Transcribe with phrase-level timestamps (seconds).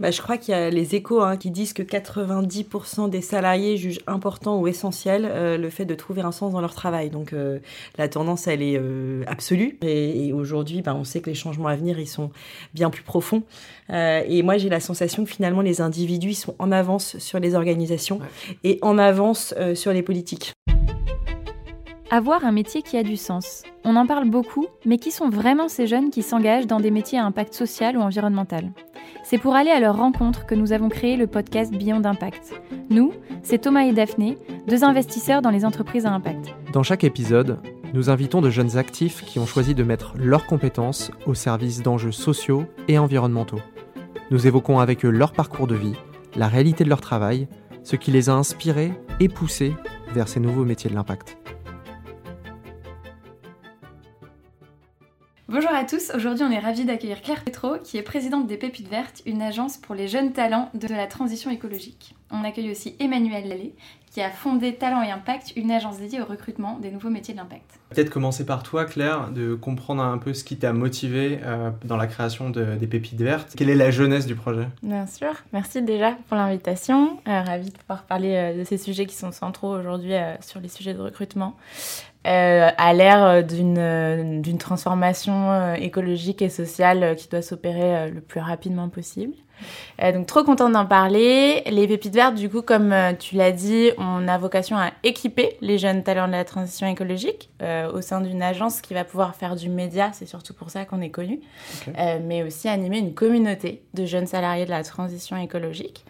[0.00, 3.76] bah, Je crois qu'il y a les échos hein, qui disent que 90% des salariés
[3.76, 7.10] jugent important ou essentiel euh, le fait de trouver un sens dans leur travail.
[7.10, 7.58] Donc euh,
[7.98, 9.78] la tendance, elle est euh, absolue.
[9.82, 12.30] Et, aujourd'hui, bah, on sait que les changements à venir, ils sont
[12.74, 13.42] bien plus profonds.
[13.90, 18.20] et moi, j'ai la sensation que finalement, les individus sont en avance sur les organisations
[18.64, 20.52] et en avance sur les politiques.
[22.10, 23.64] Avoir un métier qui a du sens.
[23.84, 27.18] On en parle beaucoup, mais qui sont vraiment ces jeunes qui s'engagent dans des métiers
[27.18, 28.70] à impact social ou environnemental?
[29.24, 32.60] C'est pour aller à leur rencontre que nous avons créé le podcast Beyond d'Impact.
[32.90, 34.38] Nous, c'est Thomas et Daphné,
[34.68, 36.54] deux investisseurs dans les entreprises à impact.
[36.72, 37.58] Dans chaque épisode,
[37.92, 42.12] nous invitons de jeunes actifs qui ont choisi de mettre leurs compétences au service d'enjeux
[42.12, 43.60] sociaux et environnementaux.
[44.30, 45.96] Nous évoquons avec eux leur parcours de vie,
[46.36, 47.48] la réalité de leur travail,
[47.82, 49.74] ce qui les a inspirés et poussés
[50.14, 51.36] vers ces nouveaux métiers de l'impact.
[55.48, 58.88] Bonjour à tous, aujourd'hui on est ravis d'accueillir Claire Petro qui est présidente des Pépites
[58.88, 62.16] Vertes, une agence pour les jeunes talents de la transition écologique.
[62.32, 63.72] On accueille aussi Emmanuel Lallé
[64.10, 67.38] qui a fondé Talent et Impact, une agence dédiée au recrutement des nouveaux métiers de
[67.38, 67.78] l'impact.
[67.90, 71.98] Peut-être commencer par toi Claire, de comprendre un peu ce qui t'a motivé euh, dans
[71.98, 73.54] la création des Pépites Vertes.
[73.56, 74.66] Quelle est la jeunesse du projet?
[74.82, 77.20] Bien sûr, merci déjà pour l'invitation.
[77.28, 80.68] Euh, ravi de pouvoir parler euh, de ces sujets qui sont centraux aujourd'hui sur les
[80.68, 81.54] sujets de recrutement.
[82.26, 88.20] Euh, à l'ère euh, d'une, d'une transformation euh, écologique et sociale qui doit s'opérer le
[88.20, 89.34] plus rapidement possible.
[90.00, 91.62] donc trop contente d'en parler.
[91.70, 95.78] Les pépites vertes, du coup, comme tu l'as dit, on a vocation à équiper les
[95.78, 97.48] jeunes talents de la transition écologique
[97.94, 101.00] au sein d'une agence qui va pouvoir faire du média, c'est surtout pour ça qu'on
[101.00, 101.40] est connu,
[102.22, 106.04] mais aussi animer une communauté de jeunes salariés de la transition écologique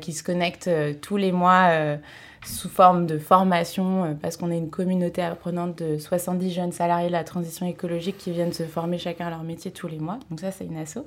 [0.00, 1.98] qui se connectent tous les mois
[2.44, 7.08] sous forme de formation, euh, parce qu'on est une communauté apprenante de 70 jeunes salariés
[7.08, 10.18] de la transition écologique qui viennent se former chacun à leur métier tous les mois.
[10.30, 10.98] Donc ça, c'est une asso.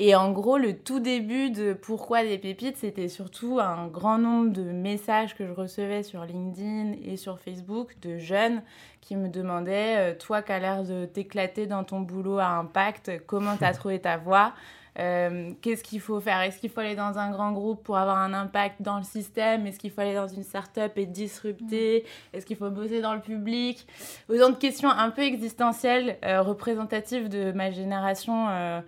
[0.00, 4.52] Et en gros, le tout début de Pourquoi des pépites, c'était surtout un grand nombre
[4.52, 8.62] de messages que je recevais sur LinkedIn et sur Facebook de jeunes
[9.00, 13.10] qui me demandaient euh, Toi qui as l'air de t'éclater dans ton boulot à impact,
[13.26, 14.52] comment tu as trouvé ta voie?
[14.98, 16.40] Euh, qu'est-ce qu'il faut faire?
[16.40, 19.66] Est-ce qu'il faut aller dans un grand groupe pour avoir un impact dans le système?
[19.66, 22.04] Est-ce qu'il faut aller dans une start-up et disrupter?
[22.04, 22.36] Mm.
[22.36, 23.86] Est-ce qu'il faut bosser dans le public?
[24.28, 28.80] Autant de questions un peu existentielles, euh, représentatives de ma génération euh,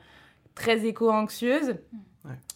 [0.55, 1.77] très éco-anxieuse.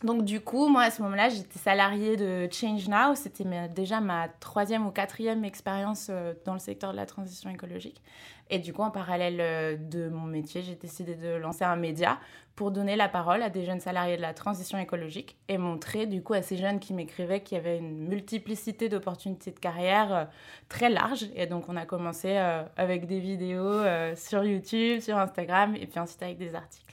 [0.02, 3.14] Donc du coup, moi à ce moment-là, j'étais salariée de Change Now.
[3.14, 6.10] C'était déjà ma troisième ou quatrième expérience
[6.44, 8.02] dans le secteur de la transition écologique.
[8.50, 12.18] Et du coup, en parallèle euh, de mon métier, j'ai décidé de lancer un média
[12.56, 16.22] pour donner la parole à des jeunes salariés de la transition écologique et montrer du
[16.22, 20.24] coup à ces jeunes qui m'écrivaient qu'il y avait une multiplicité d'opportunités de carrière euh,
[20.68, 21.26] très large.
[21.34, 23.82] Et donc, on a commencé euh, avec des vidéos
[24.14, 26.83] sur YouTube, sur Instagram et puis ensuite avec des articles.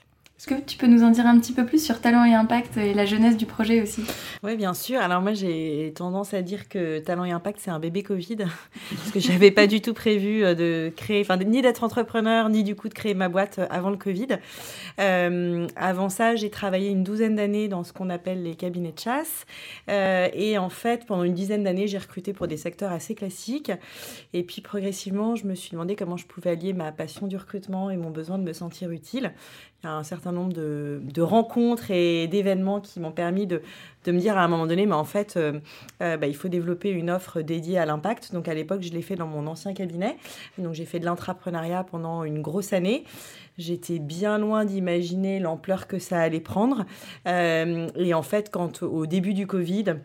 [0.42, 2.76] Est-ce que tu peux nous en dire un petit peu plus sur Talent et Impact
[2.76, 4.02] et la jeunesse du projet aussi?
[4.42, 5.00] Oui, bien sûr.
[5.00, 8.38] Alors moi, j'ai tendance à dire que Talent et Impact, c'est un bébé Covid,
[8.96, 12.64] parce que j'avais pas du tout prévu euh, de créer, enfin, ni d'être entrepreneur, ni
[12.64, 14.40] du coup de créer ma boîte euh, avant le Covid.
[15.00, 19.00] Euh, avant ça, j'ai travaillé une douzaine d'années dans ce qu'on appelle les cabinets de
[19.00, 19.46] chasse.
[19.88, 23.72] et en fait, pendant une dizaine d'années, j'ai recruté pour des secteurs assez classiques.
[24.34, 27.92] Et puis progressivement, je me suis demandé comment je pouvais allier ma passion du recrutement
[27.92, 29.34] et mon besoin de me sentir utile.
[29.84, 33.64] Il y a un certain nombre de, rencontres et d'événements qui m'ont permis de,
[34.06, 35.60] me dire à un moment donné, mais en fait, euh,
[36.04, 38.32] euh, bah, il faut développer une offre dédiée à l'impact.
[38.32, 40.18] Donc à l'époque, je l'ai fait dans mon ancien cabinet.
[40.60, 43.06] Donc j'ai fait de l'intrapreneuriat pendant une grosse année.
[43.58, 46.86] J'étais bien loin d'imaginer l'ampleur que ça allait prendre.
[47.28, 49.96] Euh, et en fait, quand au début du Covid,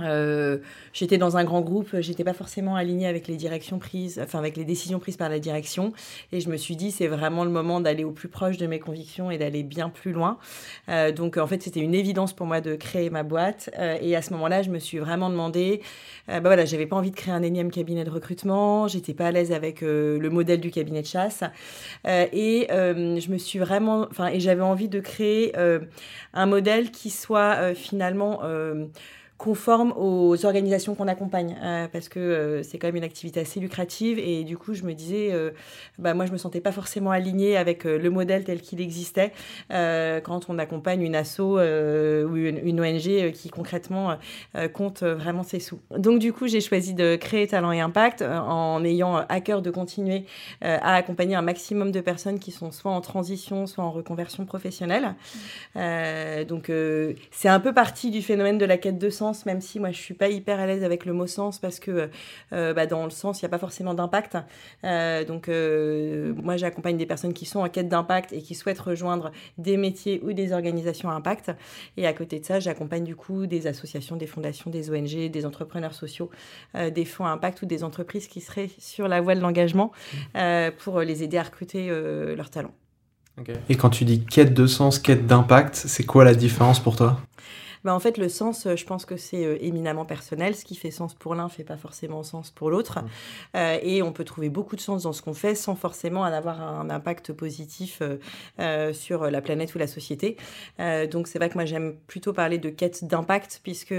[0.00, 0.58] euh,
[0.94, 4.56] j'étais dans un grand groupe, j'étais pas forcément alignée avec les directions prises, enfin avec
[4.56, 5.92] les décisions prises par la direction,
[6.32, 8.78] et je me suis dit c'est vraiment le moment d'aller au plus proche de mes
[8.78, 10.38] convictions et d'aller bien plus loin.
[10.88, 14.16] Euh, donc en fait c'était une évidence pour moi de créer ma boîte, euh, et
[14.16, 15.82] à ce moment-là je me suis vraiment demandé,
[16.26, 19.30] bah voilà j'avais pas envie de créer un énième cabinet de recrutement, j'étais pas à
[19.30, 21.42] l'aise avec le modèle du cabinet de chasse,
[22.06, 25.52] et je me suis vraiment, enfin et j'avais envie de créer
[26.32, 28.40] un modèle qui soit finalement
[29.42, 33.58] conforme aux organisations qu'on accompagne, euh, parce que euh, c'est quand même une activité assez
[33.58, 34.20] lucrative.
[34.20, 35.50] Et du coup, je me disais, euh,
[35.98, 39.32] bah, moi, je me sentais pas forcément alignée avec le modèle tel qu'il existait
[39.68, 44.16] quand on accompagne une asso ou une, ONG qui concrètement
[44.72, 45.80] compte vraiment ses sous.
[45.96, 49.70] Donc, du coup, j'ai choisi de créer Talent et Impact en ayant à cœur de
[49.70, 50.24] continuer
[50.60, 55.14] à accompagner un maximum de personnes qui sont soit en transition, soit en reconversion professionnelle.
[55.74, 56.70] donc,
[57.30, 59.90] c'est un peu parti du phénomène de la quête de sens sens, même si moi
[59.90, 62.10] je suis pas hyper à l'aise avec le mot sens parce que
[62.50, 64.36] bah, dans le sens il n'y a pas forcément d'impact.
[65.26, 69.76] donc moi j'accompagne des personnes qui sont en quête d'impact et qui souhaitent rejoindre des
[69.76, 71.52] métiers ou des organisations à impact.
[71.96, 75.46] Et à côté de ça, j'accompagne du coup des associations, des fondations, des ONG, des
[75.46, 76.30] entrepreneurs sociaux,
[76.74, 79.92] des fonds à impact ou des entreprises qui seraient sur la voie de l'engagement
[80.34, 80.70] mmh.
[80.78, 81.88] pour les aider à recruter
[82.36, 82.74] leurs talents.
[83.68, 87.18] Et quand tu dis quête de sens, quête d'impact, c'est quoi la différence pour toi?
[87.84, 90.54] Bah, en fait, le sens, euh, je pense que c'est euh, éminemment personnel.
[90.54, 93.00] Ce qui fait sens pour l'un fait pas forcément sens pour l'autre.
[93.00, 93.06] Mmh.
[93.56, 96.24] Euh, et on peut trouver beaucoup de sens dans ce qu'on fait sans forcément en
[96.24, 98.02] avoir un impact positif
[98.92, 100.36] sur la planète ou la société.
[100.78, 103.94] donc c'est vrai que moi j'aime plutôt parler de quête d'impact puisque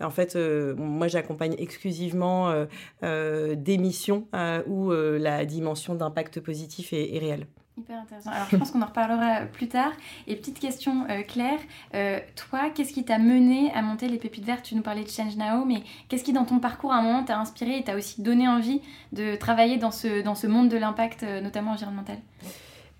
[0.00, 2.66] en fait moi j'accompagne exclusivement
[3.02, 4.26] des missions
[4.66, 7.46] où la dimension d'impact positif est réelle.
[7.78, 8.30] Hyper intéressant.
[8.30, 9.92] Alors, je pense qu'on en reparlera plus tard.
[10.26, 11.58] Et petite question, euh, Claire,
[11.94, 14.62] euh, toi, qu'est-ce qui t'a mené à monter les pépites vertes?
[14.64, 17.22] Tu nous parlais de Change Now, mais qu'est-ce qui, dans ton parcours, à un moment,
[17.22, 18.80] t'a inspiré et t'a aussi donné envie
[19.12, 22.16] de travailler dans ce, dans ce monde de l'impact, euh, notamment environnemental?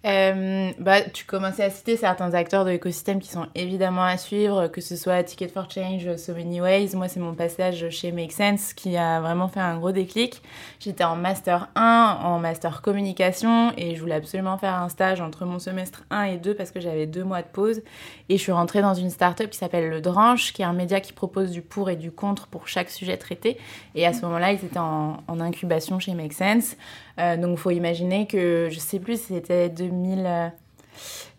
[0.04, 4.68] Euh, bah, tu commençais à citer certains acteurs de l'écosystème qui sont évidemment à suivre,
[4.68, 6.94] que ce soit Ticket for Change, So Many Ways.
[6.94, 10.42] Moi, c'est mon passage chez Make Sense qui a vraiment fait un gros déclic.
[10.78, 15.44] J'étais en Master 1, en Master Communication, et je voulais absolument faire un stage entre
[15.44, 17.82] mon semestre 1 et 2 parce que j'avais deux mois de pause.
[18.28, 21.00] Et je suis rentrée dans une start-up qui s'appelle Le Dranche, qui est un média
[21.00, 23.58] qui propose du pour et du contre pour chaque sujet traité.
[23.96, 26.76] Et à ce moment-là, ils étaient en, en incubation chez Make Sense.
[27.18, 30.48] Euh, donc, il faut imaginer que, je sais plus, c'était 2000, euh,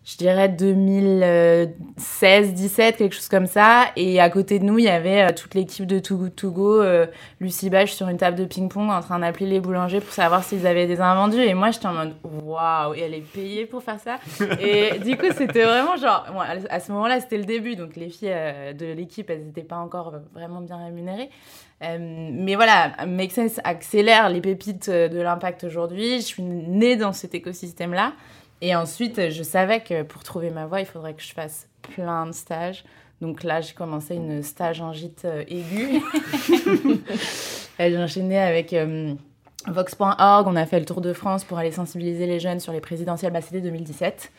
[0.08, 3.88] je dirais 2016, 17, quelque chose comme ça.
[3.94, 6.50] Et à côté de nous, il y avait euh, toute l'équipe de Too Good To
[6.50, 6.82] Go,
[7.40, 10.66] Lucie Bach sur une table de ping-pong en train d'appeler les boulangers pour savoir s'ils
[10.66, 11.42] avaient des invendus.
[11.42, 14.16] Et moi, j'étais en mode, waouh, et elle est payée pour faire ça.
[14.58, 16.24] et du coup, c'était vraiment genre,
[16.70, 17.76] à ce moment-là, c'était le début.
[17.76, 18.34] Donc, les filles
[18.78, 21.28] de l'équipe, elles n'étaient pas encore vraiment bien rémunérées.
[21.82, 26.16] Euh, mais voilà, Make Sense accélère les pépites de l'impact aujourd'hui.
[26.16, 28.14] Je suis née dans cet écosystème-là.
[28.60, 32.26] Et ensuite, je savais que pour trouver ma voie, il faudrait que je fasse plein
[32.26, 32.84] de stages.
[33.20, 36.00] Donc là, j'ai commencé une stage en gîte aiguë.
[37.78, 39.14] j'ai enchaîné avec euh,
[39.72, 40.46] Vox.org.
[40.46, 43.32] On a fait le tour de France pour aller sensibiliser les jeunes sur les présidentielles.
[43.32, 44.32] Bah, c'était 2017.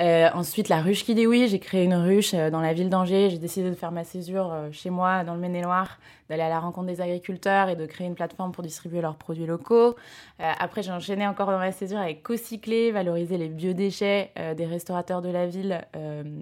[0.00, 2.88] Euh, ensuite, la ruche qui dit oui, j'ai créé une ruche euh, dans la ville
[2.88, 3.30] d'Angers.
[3.30, 5.98] J'ai décidé de faire ma césure euh, chez moi, dans le Maine-et-Loire,
[6.28, 9.46] d'aller à la rencontre des agriculteurs et de créer une plateforme pour distribuer leurs produits
[9.46, 9.94] locaux.
[10.38, 15.28] après, j'ai enchaîné encore dans ma césure avec Cocycler, valoriser les biodéchets des restaurateurs de
[15.28, 15.84] la ville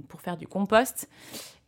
[0.09, 1.09] pour faire du compost.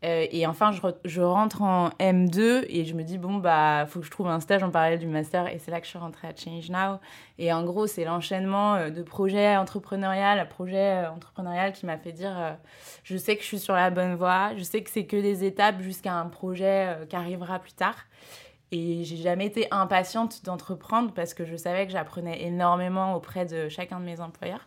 [0.04, 0.70] Euh, et enfin,
[1.04, 4.40] je, rentre en M2 et je me dis, bon, bah, faut que je trouve un
[4.40, 5.48] stage en parallèle du master.
[5.52, 6.98] Et c'est là que je suis rentrée à Change Now.
[7.38, 12.12] Et en gros, c'est l'enchaînement euh, de projets entrepreneurial projet euh, entrepreneurial qui m'a fait
[12.12, 12.56] dire,
[13.02, 15.44] je sais que je suis sur la bonne voie, je sais que c'est que des
[15.44, 17.96] étapes jusqu'à un projet qui arrivera plus tard.
[18.72, 23.68] Et j'ai jamais été impatiente d'entreprendre parce que je savais que j'apprenais énormément auprès de
[23.68, 24.66] chacun de mes employeurs.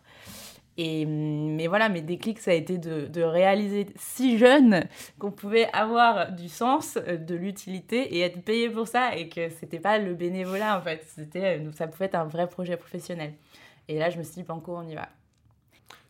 [0.80, 4.86] Et, mais voilà, mes déclics, ça a été de, de réaliser si jeune
[5.18, 9.48] qu'on pouvait avoir du sens, euh, de l'utilité et être payé pour ça et que
[9.50, 13.34] c'était pas le bénévolat en fait, c'était, euh, ça pouvait être un vrai projet professionnel.
[13.88, 15.08] Et là, je me suis dit, Banco, on y va.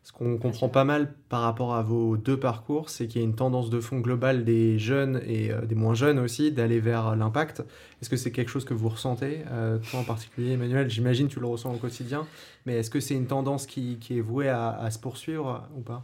[0.08, 3.26] Ce qu'on comprend pas mal par rapport à vos deux parcours, c'est qu'il y a
[3.26, 7.14] une tendance de fond globale des jeunes et euh, des moins jeunes aussi d'aller vers
[7.14, 7.60] l'impact.
[8.00, 10.88] Est-ce que c'est quelque chose que vous ressentez, euh, toi en particulier, Emmanuel?
[10.88, 12.26] J'imagine que tu le ressens au quotidien,
[12.64, 15.82] mais est-ce que c'est une tendance qui, qui est vouée à, à se poursuivre ou
[15.82, 16.02] pas?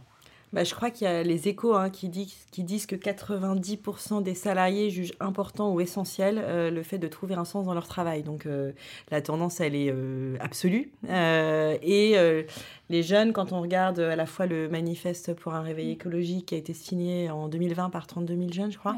[0.53, 2.09] Bah, je crois qu'il y a les échos hein, qui,
[2.51, 7.33] qui, disent que 90% des salariés jugent important ou essentiel euh, le fait de trouver
[7.33, 8.21] un sens dans leur travail.
[8.21, 8.47] Donc
[9.09, 9.91] la tendance, elle est
[10.39, 10.91] absolue.
[11.09, 12.45] et
[12.89, 16.55] les jeunes, quand on regarde à la fois le manifeste pour un réveil écologique qui
[16.55, 18.95] a été signé en 2020 par 32 000 jeunes, je crois,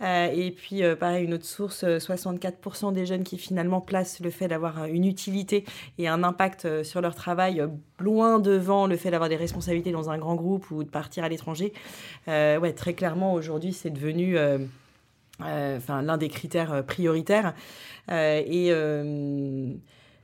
[0.00, 4.20] euh, et puis euh, pareil, une autre source, 64% euh, des jeunes qui finalement placent
[4.20, 5.64] le fait d'avoir une utilité
[5.98, 7.62] et un impact sur leur travail
[7.98, 11.28] loin devant le fait d'avoir des responsabilités dans un grand groupe ou de partir à
[11.28, 11.74] l'étranger.
[12.26, 14.38] ouais, très clairement, aujourd'hui, c'est devenu
[15.40, 17.54] enfin, l'un des critères prioritaires.
[18.08, 18.72] et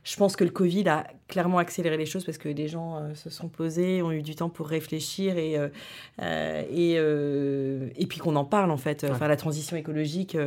[0.07, 3.13] je pense que le Covid a clairement accéléré les choses parce que des gens euh,
[3.13, 5.67] se sont posés, ont eu du temps pour réfléchir et, euh,
[6.21, 9.05] euh, et, et puis qu'on en parle en fait.
[9.09, 10.37] Enfin, la transition écologique,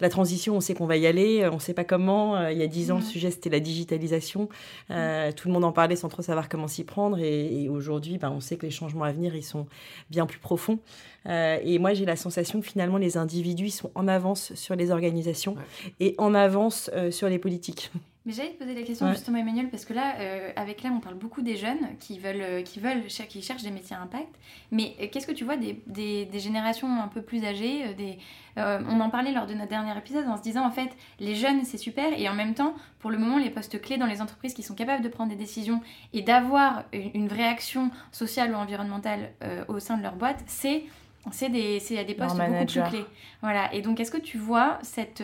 [0.00, 2.48] la transition, on sait qu'on va y aller, on ne sait pas comment.
[2.48, 4.48] il y a dix ans, le sujet c'était la digitalisation.
[4.88, 8.40] tout le monde en parlait sans trop savoir comment s'y prendre et, aujourd'hui, ben, on
[8.40, 9.66] sait que les changements à venir, ils sont
[10.10, 10.78] bien plus profonds.
[11.26, 15.56] et moi, j'ai la sensation que finalement, les individus sont en avance sur les organisations
[15.98, 17.90] et en avance sur les politiques.
[18.30, 21.00] Mais j'allais te poser la question justement Emmanuel parce que là euh, avec là on
[21.00, 24.32] parle beaucoup des jeunes qui veulent euh, qui veulent qui cherchent des métiers à impact
[24.70, 28.18] mais euh, qu'est-ce que tu vois des, des, des, générations un peu plus âgées des
[28.56, 31.64] on en parlait lors de notre dernier épisode en se disant en fait les jeunes
[31.64, 34.54] c'est super et en même temps pour le moment les postes clés dans les entreprises
[34.54, 35.80] qui sont capables de prendre des décisions
[36.12, 39.32] et d'avoir une, vraie action sociale ou environnementale
[39.66, 40.84] au sein de leur boîte c'est
[41.32, 43.04] c'est des, des postes beaucoup plus clés.
[43.42, 43.72] Voilà.
[43.74, 45.22] Et donc, est-ce que tu vois cette,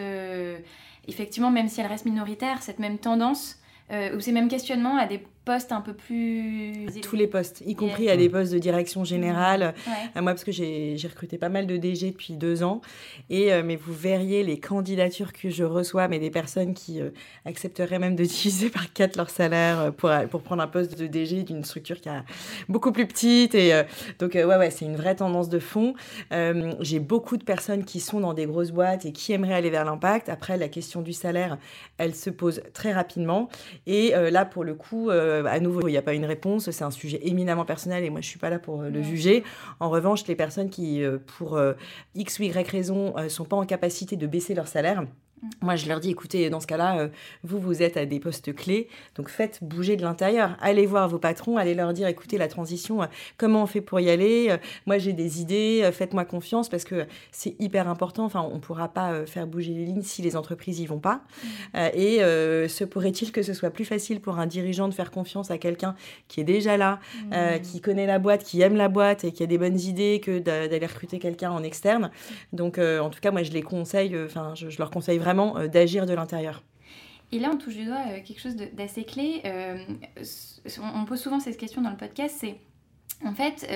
[1.07, 3.59] effectivement, même si elle reste minoritaire, cette même tendance
[3.91, 6.87] euh, ou ces mêmes questionnements à des postes un peu plus...
[7.03, 9.75] Tous les postes, y compris à des postes de direction générale.
[10.17, 12.81] Euh, moi, parce que j'ai recruté pas mal de DG depuis deux ans.
[13.31, 17.11] Et, euh, mais vous verriez les candidatures que je reçois, mais des personnes qui euh,
[17.45, 21.45] accepteraient même de diviser par quatre leur salaire pour, pour prendre un poste de DG
[21.45, 22.13] d'une structure qui est
[22.69, 23.55] beaucoup plus petite.
[23.55, 23.73] Et
[24.19, 25.95] donc, ouais, ouais, c'est une vraie tendance de fond.
[26.81, 29.85] j'ai beaucoup de personnes qui sont dans des grosses boîtes et qui aimeraient aller vers
[29.85, 30.29] l'impact.
[30.29, 31.57] Après, la question du salaire,
[31.99, 33.49] elle se pose très rapidement.
[33.87, 35.09] Et là, pour le coup,
[35.47, 38.21] à nouveau, il n'y a pas une réponse, c'est un sujet éminemment personnel et moi
[38.21, 39.45] je suis pas là pour euh, le juger.
[39.81, 41.61] En revanche, les personnes qui, euh, pour
[42.15, 45.05] X ou Y raison, sont pas en capacité de baisser leur salaire,
[45.61, 47.09] moi, je leur dis, écoutez, dans ce cas-là, euh,
[47.45, 50.57] vous, vous êtes à des postes clés, donc faites bouger de l'intérieur.
[50.61, 54.01] Allez voir vos patrons, allez leur dire, écoutez, la transition, euh, comment on fait pour
[54.01, 58.25] y aller euh, Moi, j'ai des idées, faites-moi confiance, parce que c'est hyper important.
[58.25, 61.23] Enfin, on ne pourra pas faire bouger les lignes si les entreprises y vont pas.
[61.75, 61.79] Mmh.
[61.95, 62.19] et
[62.69, 65.95] se pourrait-il que ce soit plus facile pour un dirigeant de faire confiance à quelqu'un
[66.29, 67.61] qui est déjà là, mmh.
[67.63, 70.39] qui connaît la boîte, qui aime la boîte et qui a des bonnes idées que
[70.39, 72.11] d'aller recruter quelqu'un en externe.
[72.53, 75.69] Donc, en tout cas, moi, je les conseille, enfin, je, je leur conseille vraiment euh,
[75.69, 76.63] d'agir de l'intérieur.
[77.33, 79.43] Et là, on touche du doigt euh, quelque chose d'assez clé.
[79.45, 79.79] Euh,
[80.95, 82.57] on pose souvent cette question dans le podcast, c'est
[83.25, 83.67] en fait,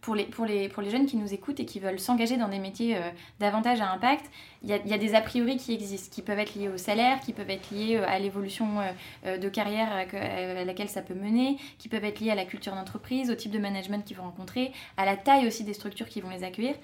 [0.00, 2.48] pour, les, pour, les, pour les jeunes qui nous écoutent et qui veulent s'engager dans
[2.48, 2.98] des métiers
[3.38, 4.28] davantage à impact,
[4.64, 6.78] il y, a, y, a, des a priori qui existent, qui peuvent être liés au
[6.78, 8.66] salaire, qui peuvent être liés à l'évolution
[9.24, 13.30] de carrière à, laquelle ça peut mener, qui peuvent être liés à la culture d'entreprise,
[13.30, 16.30] au type de management qu'ils vont rencontrer, à la taille aussi des structures qui vont
[16.30, 16.74] les accueillir.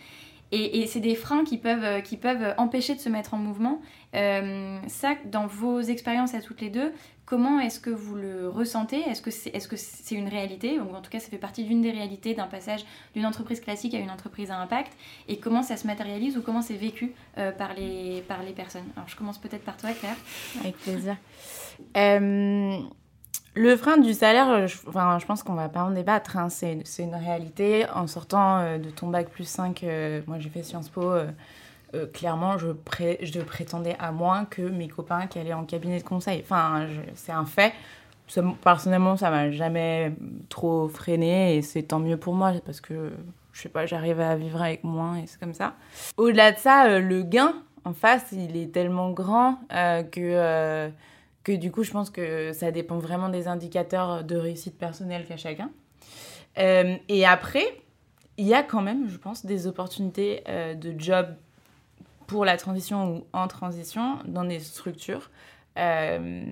[0.56, 3.80] Et, c'est des freins qui peuvent, euh, qui peuvent empêcher de se mettre en mouvement.
[4.14, 6.92] Euh, ça, dans vos expériences à toutes les deux,
[7.26, 9.00] comment est-ce que vous le ressentez?
[9.00, 10.78] Est-ce que c'est est -ce une réalité?
[10.78, 12.84] En tout cas, ça fait partie d'une des réalités d'un passage
[13.14, 14.92] d'une entreprise classique à une entreprise à impact
[15.28, 18.88] Et comment ça se matérialise ou comment c'est vécu euh, par, les, par les personnes?
[18.96, 20.16] Alors, je commence peut-être par toi, Claire.
[20.60, 21.16] Avec plaisir.
[23.56, 26.36] Le frein du salaire, je, enfin, je pense qu'on va pas en débattre.
[26.36, 26.48] Hein.
[26.48, 27.86] C'est, une réalité.
[27.94, 31.30] En sortant euh, de ton bac plus 5, euh, moi j'ai fait Sciences Po, euh,
[32.12, 32.66] clairement, je,
[33.22, 36.40] je, prétendais à moins que mes copains qui allaient en cabinet de conseil.
[36.42, 37.72] Enfin, c'est un fait.
[38.64, 40.12] personnellement, ça m'a jamais
[40.48, 43.12] trop freiné et c'est tant mieux pour moi parce que,
[43.52, 45.74] je sais pas, j'arrive à vivre avec moins et c'est comme ça.
[46.16, 50.90] Au-delà de ça, le gain en face, il est tellement grand que
[51.44, 55.36] que du coup, je pense que ça dépend vraiment des indicateurs de réussite personnelle qu'a
[55.36, 55.70] chacun.
[56.58, 57.66] Euh, et après,
[58.38, 61.28] il y a quand même, je pense, des opportunités euh, de job
[62.26, 65.30] pour la transition ou en transition dans des structures
[65.76, 66.44] euh,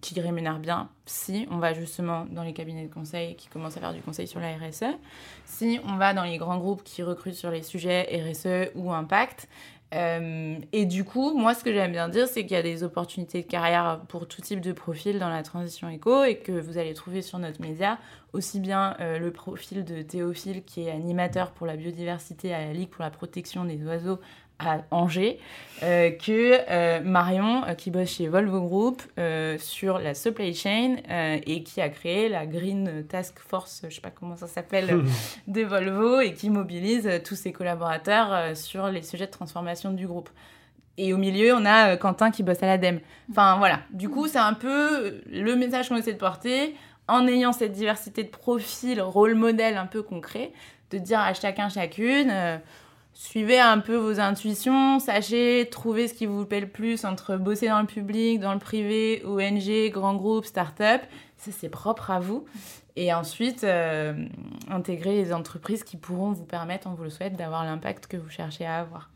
[0.00, 3.80] qui rémunèrent bien si on va justement dans les cabinets de conseil qui commencent à
[3.80, 4.96] faire du conseil sur la RSE,
[5.44, 9.48] si on va dans les grands groupes qui recrutent sur les sujets RSE ou impact,
[9.94, 12.82] euh, et du coup, moi, ce que j'aime bien dire, c'est qu'il y a des
[12.82, 16.78] opportunités de carrière pour tout type de profil dans la transition éco et que vous
[16.78, 17.98] allez trouver sur notre média
[18.32, 22.72] aussi bien euh, le profil de Théophile, qui est animateur pour la biodiversité à la
[22.72, 24.18] Ligue pour la protection des oiseaux
[24.58, 25.38] à Angers,
[25.82, 29.02] euh, que euh, Marion, euh, qui bosse chez Volvo Group
[29.58, 30.96] sur la supply chain
[31.46, 35.04] et qui a créé la Green Task Force, je sais pas comment ça s'appelle,
[35.46, 40.30] de Volvo et qui mobilise tous ses collaborateurs sur les sujets de transformation du groupe.
[40.96, 43.00] Et au milieu, on a Quentin qui bosse à l'ADEME.
[43.30, 46.76] Enfin voilà, du coup, c'est un peu le message qu'on essaie de porter
[47.08, 50.52] en ayant cette diversité de profils, rôle modèle un peu concret,
[50.90, 52.32] de dire à chacun, chacune
[53.14, 57.68] suivez un peu vos intuitions, sachez trouver ce qui vous plaît le plus entre bosser
[57.68, 61.00] dans le public, dans le privé, ONG, grands groupes, start-up.
[61.36, 62.44] Ça, c'est propre à vous.
[62.96, 64.26] Et ensuite, euh,
[64.68, 68.30] intégrer les entreprises qui pourront vous permettre, on vous le souhaite, d'avoir l'impact que vous
[68.30, 69.10] cherchez à avoir.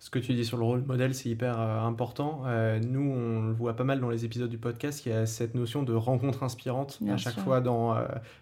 [0.00, 2.42] Ce que tu dis sur le rôle modèle, c'est hyper euh, important.
[2.46, 5.26] Euh, nous, on le voit pas mal dans les épisodes du podcast, il y a
[5.26, 7.96] cette notion de rencontre inspirante à chaque fois dans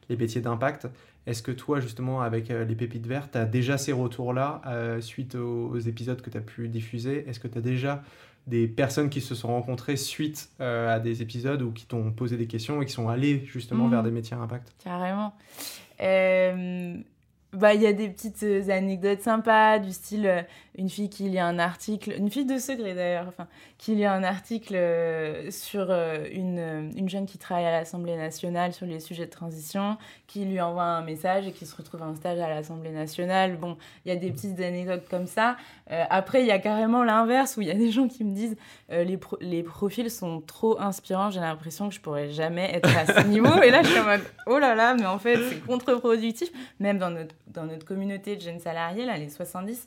[0.08, 0.88] les métiers d'impact.
[1.28, 5.02] Est-ce que toi, justement, avec euh, les pépites vertes, tu as déjà ces retours-là euh,
[5.02, 7.28] suite aux, épisodes que tu as pu diffuser?
[7.28, 8.02] Est-ce que tu as déjà
[8.46, 12.38] des personnes qui se sont rencontrées suite euh, à des épisodes ou qui t'ont posé
[12.38, 14.06] des questions et qui sont allées justement vers mmh.
[14.06, 15.34] des métiers à impact Carrément.
[17.54, 20.42] Bah, il y a des petites euh, anecdotes sympas, du style euh,
[20.76, 24.22] une fille qui lit un article, une fille de secret d'ailleurs, enfin, qui lit un
[24.22, 29.30] article euh, sur une, une jeune qui travaille à l'Assemblée nationale sur les sujets de
[29.30, 33.56] transition, qui lui envoie un message et qui se retrouve en stage à l'Assemblée nationale.
[33.56, 35.56] Bon, il y a des petites anecdotes comme ça.
[35.88, 38.56] après, il y a carrément l'inverse où il y a des gens qui me disent
[38.90, 43.26] les, les profils sont trop inspirants, j'ai l'impression que je pourrais jamais être à ce
[43.26, 43.60] niveau.
[43.62, 46.98] Et là, je suis en mode oh là là, mais en fait, c'est contre-productif, même
[46.98, 49.86] dans notre dans notre communauté de jeunes salariés, là, les 70,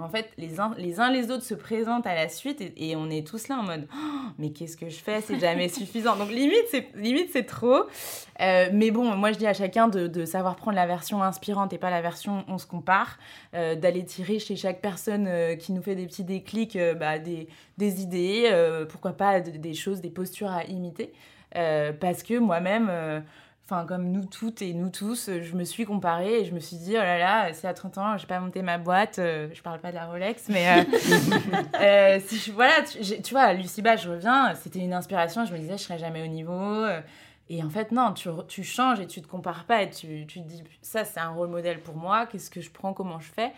[0.00, 3.10] en fait, les uns les, uns, les autres se présentent à la suite et, on
[3.10, 5.20] est tous là en mode oh, mais qu'est-ce que je fais?
[5.20, 6.16] C'est jamais suffisant.
[6.16, 7.84] Donc, limite, c'est, limite, c'est trop.
[8.40, 11.72] Euh, mais bon, moi, je dis à chacun de, de, savoir prendre la version inspirante
[11.72, 13.18] et pas la version on se compare,
[13.54, 17.48] euh, d'aller tirer chez chaque personne euh, qui nous fait des petits déclics, bah, des,
[17.78, 18.50] des, idées,
[18.88, 21.12] pourquoi pas des choses, des postures à imiter.
[21.52, 23.22] parce que moi-même
[23.70, 26.58] enfin comme nous toutes et nous tous, euh, je me suis comparée et je me
[26.58, 29.48] suis dit, oh là là, si à 30 ans, j'ai pas monté ma boîte, euh,
[29.52, 30.84] je parle pas de la Rolex, mais
[31.80, 35.52] euh, si je, voilà, tu, tu vois, Lucie Bach, je reviens, c'était une inspiration, je
[35.52, 36.84] me disais, je serais jamais au niveau.
[37.48, 40.40] et en fait, non, tu, tu, changes et tu te compares pas et tu, tu
[40.40, 43.30] te dis, ça, c'est un rôle modèle pour moi, qu'est-ce que je prends, comment je
[43.30, 43.52] fais.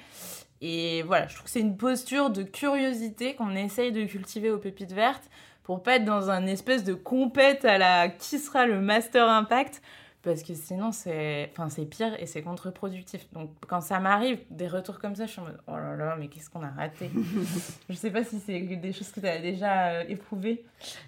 [0.61, 4.59] Et voilà, je trouve que c'est une posture de curiosité qu'on essaye de cultiver aux
[4.59, 5.29] pépites vertes
[5.63, 9.83] pour pas être dans un espèce de compète à la qui sera le master impact
[10.23, 13.27] parce que sinon c'est enfin c'est pire et c'est contre-productif.
[13.33, 16.17] Donc quand ça m'arrive des retours comme ça je suis en mode oh là là
[16.19, 17.11] mais qu'est-ce qu'on a raté?
[17.89, 20.65] Je sais pas si c'est des choses que tu as déjà euh, éprouvées.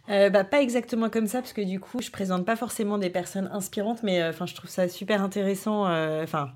[0.08, 3.10] Euh, bah pas exactement comme ça parce que du coup je présente pas forcément des
[3.10, 5.82] personnes inspirantes mais euh, enfin je trouve ça super intéressant
[6.22, 6.50] enfin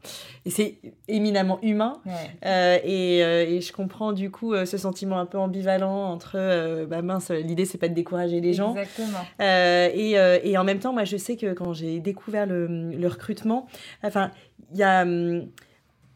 [0.44, 2.00] et c'est éminemment humain.
[2.42, 7.64] Et, et, je comprends du coup ce sentiment un peu ambivalent entre bah mince l'idée
[7.64, 8.74] c'est pas de décourager les gens.
[8.74, 9.24] Exactement.
[9.40, 13.66] Et, et en même temps moi je sais que quand j'ai découvert le, recrutement.
[14.02, 14.30] Enfin,
[14.72, 15.02] il y a.
[15.02, 15.48] Hum,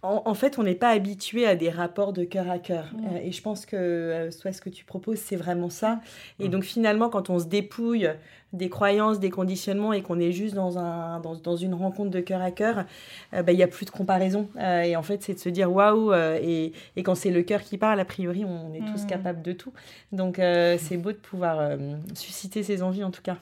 [0.05, 2.91] en, fait, on n'est pas habitué à des rapports de cœur à cœur.
[2.97, 6.01] Euh, et je pense que euh, soit ce que tu proposes, c'est vraiment ça.
[6.41, 8.11] Et donc finalement, quand on se dépouille
[8.53, 12.19] des croyances, des conditionnements et qu'on est juste dans, un, dans, dans une rencontre de
[12.19, 12.85] cœur à cœur,
[13.33, 14.49] euh, bah, il n'y a plus de comparaison.
[14.59, 16.13] et en fait, c'est de se dire waouh.
[16.13, 19.53] et, et, quand c'est le cœur qui parle, a priori, on est tous capables de
[19.53, 19.73] tout.
[20.11, 20.41] Donc
[20.79, 21.79] c'est beau de pouvoir
[22.15, 23.37] susciter ces envies en tout cas.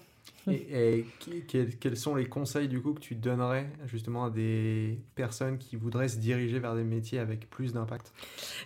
[0.50, 1.04] Et,
[1.80, 6.08] quels, sont les conseils du coup que tu donnerais justement à des personnes qui voudraient
[6.08, 8.12] se diriger vers des métiers avec plus d'impact?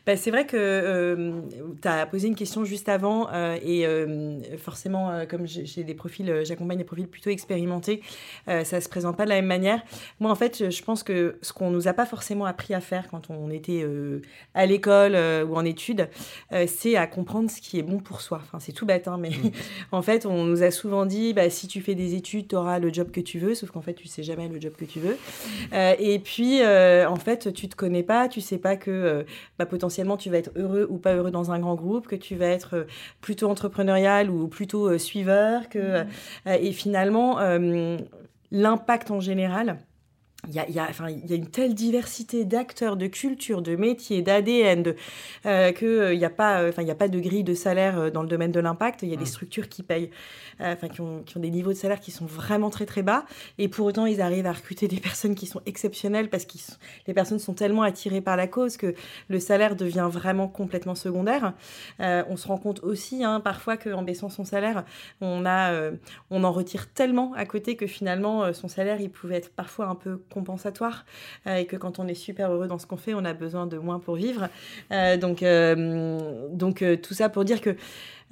[0.06, 1.40] Bah, C'est vrai que euh,
[1.80, 6.42] tu as posé une question juste avant euh, et euh, forcément comme j'ai des profils,
[6.44, 8.02] j'accompagne des profils plutôt expérimentés,
[8.46, 9.82] ça se présente pas de la même manière.
[10.20, 13.08] Moi en fait je pense que ce qu'on nous a pas forcément appris à faire
[13.08, 13.86] quand on était
[14.54, 15.14] à l'école
[15.46, 16.08] ou en études,
[16.66, 18.40] c'est à comprendre ce qui est bon pour soi.
[18.42, 19.50] Enfin c'est tout bête hein, mais mmh.
[19.92, 22.78] en fait on nous a souvent dit bah, si tu fais des études, tu auras
[22.78, 25.00] le job que tu veux, sauf qu'en fait, tu sais jamais le job que tu
[25.00, 25.16] veux.
[25.72, 29.22] Euh, et puis, euh, en fait, tu te connais pas, tu sais pas que euh,
[29.58, 32.36] bah, potentiellement tu vas être heureux ou pas heureux dans un grand groupe, que tu
[32.36, 32.86] vas être
[33.20, 36.06] plutôt entrepreneurial ou plutôt suiveur, que mmh.
[36.46, 37.38] et finalement
[38.50, 39.78] l'impact en général
[40.48, 43.06] il y, a, il, y a, enfin, il y a une telle diversité d'acteurs, de
[43.06, 44.94] cultures, de métiers, d'ADN,
[45.46, 47.54] euh, qu'il euh, n'y a, pas, euh, enfin, il y a pas de grille de
[47.54, 49.02] salaire euh, dans le domaine de l'impact.
[49.02, 49.26] Il y a des mmh.
[49.26, 50.10] structures qui payent,
[50.60, 53.24] enfin, qui, ont, qui, ont, des niveaux de salaire qui sont vraiment très très bas.
[53.58, 56.52] Et pour autant, ils arrivent à recruter des personnes qui sont exceptionnelles parce que
[57.06, 58.94] les personnes sont tellement attirées par la cause que
[59.28, 61.54] le salaire devient vraiment complètement secondaire.
[61.98, 64.84] on se rend compte aussi hein, parfois qu'en baissant son salaire,
[65.20, 65.90] on, a,
[66.30, 69.94] on en retire tellement à côté que finalement, son salaire, il pouvait être parfois un
[69.94, 71.06] peu compensatoire
[71.46, 73.66] euh, et que quand on est super heureux dans ce qu'on fait, on a besoin
[73.66, 74.48] de moins pour vivre.
[74.90, 77.76] Euh, donc, euh, donc tout ça pour dire que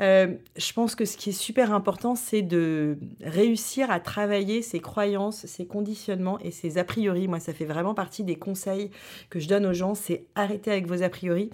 [0.00, 5.46] je pense que ce qui est super important, c'est de réussir à travailler ses croyances,
[5.46, 7.28] ses conditionnements et ses a priori.
[7.28, 8.90] Moi, ça fait vraiment partie des conseils
[9.30, 11.50] que je donne aux gens, c'est arrêter avec vos a priori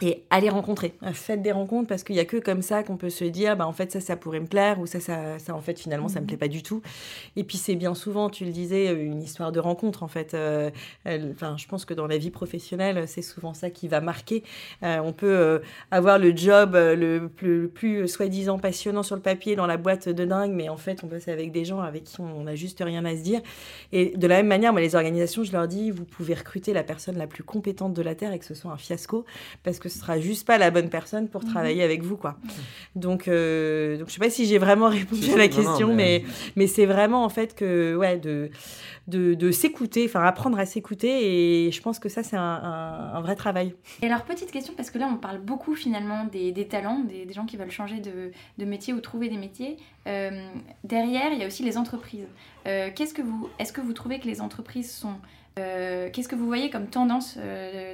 [0.00, 0.94] et aller rencontrer.
[1.12, 3.66] Faites des rencontres parce qu'il n'y a que comme ça qu'on peut se dire, bah,
[3.66, 6.20] en fait, ça, ça pourrait me plaire ou ça, ça, ça en fait, finalement, ça
[6.20, 6.82] me plaît pas du tout.
[7.36, 10.34] Et puis, c'est bien souvent, tu le disais, une histoire de rencontre, en fait.
[10.34, 10.70] Euh,
[11.06, 14.42] enfin, je pense que dans la vie professionnelle, c'est souvent ça qui va marquer.
[14.82, 15.58] Euh, on peut euh,
[15.90, 20.24] avoir le job le plus, plus soi-disant passionnant sur le papier dans la boîte de
[20.24, 23.04] dingue, mais en fait, on bosse avec des gens avec qui on n'a juste rien
[23.04, 23.40] à se dire.
[23.92, 26.82] Et de la même manière, moi, les organisations, je leur dis, vous pouvez recruter la
[26.82, 29.24] personne la plus compétente de la Terre et que ce soit un fiasco
[29.62, 31.50] parce que ce sera juste pas la bonne personne pour mhm.
[31.50, 32.36] travailler avec vous, quoi.
[32.96, 36.24] Donc, euh, donc je sais pas si j'ai vraiment répondu à la question, mais,
[36.56, 38.50] mais, c'est vraiment en fait que, ouais, de,
[39.08, 42.40] de, de s'écouter, enfin apprendre à s'écouter, et je pense que ça c'est un,
[43.14, 43.74] un, vrai travail.
[44.00, 47.24] Et alors petite question, parce que là on parle beaucoup finalement des, des talents, des,
[47.24, 49.76] des, gens qui veulent changer de, de, métier ou trouver des métiers.
[50.06, 50.48] Euh,
[50.84, 52.26] derrière, il y a aussi les entreprises.
[52.66, 55.14] Euh, qu'est-ce que vous, est-ce que vous trouvez que les entreprises sont
[55.56, 57.36] Qu'est-ce que vous voyez comme tendance